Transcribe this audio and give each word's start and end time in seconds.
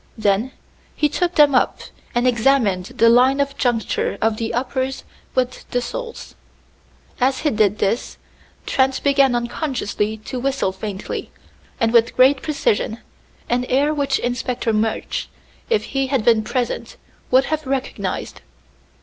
Then 0.17 0.51
he 0.95 1.07
took 1.07 1.35
them 1.35 1.53
up 1.53 1.81
and 2.15 2.27
examined 2.27 2.85
the 2.85 3.07
line 3.07 3.39
of 3.39 3.55
juncture 3.55 4.17
of 4.19 4.37
the 4.37 4.51
uppers 4.51 5.03
with 5.35 5.63
the 5.69 5.79
soles. 5.79 6.33
As 7.19 7.41
he 7.41 7.51
did 7.51 7.77
this, 7.77 8.17
Trent 8.65 9.03
began 9.03 9.35
unconsciously 9.35 10.17
to 10.25 10.39
whistle 10.39 10.71
faintly, 10.71 11.29
and 11.79 11.93
with 11.93 12.15
great 12.15 12.41
precision, 12.41 12.97
an 13.47 13.63
air 13.65 13.93
which 13.93 14.17
Inspector 14.17 14.73
Murch, 14.73 15.27
if 15.69 15.83
he 15.83 16.07
had 16.07 16.25
been 16.25 16.43
present, 16.43 16.97
would 17.29 17.45
have 17.53 17.67
recognized. 17.67 18.41